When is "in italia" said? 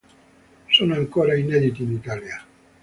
1.83-2.43